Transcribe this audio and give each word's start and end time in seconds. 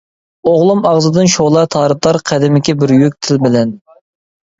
ئوغلۇم 0.51 0.79
ئاغزىدىن 0.91 1.27
شولا 1.33 1.65
تارىتار، 1.75 2.19
قەدىمكى 2.31 2.75
بىر 2.81 2.95
بۈيۈك 2.95 3.19
تىل 3.29 3.39
بىلەن. 3.45 3.75